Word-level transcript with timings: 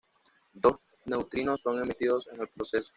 Dos 0.53 0.77
neutrinos 1.05 1.61
son 1.61 1.77
emitidos 1.77 2.27
en 2.33 2.41
el 2.41 2.47
proceso. 2.49 2.89